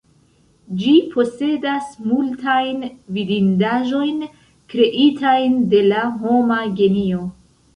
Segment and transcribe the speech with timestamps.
[0.77, 2.81] Ĝi posedas multajn
[3.17, 4.25] vidindaĵojn,
[4.75, 7.23] kreitajn de la homa genio.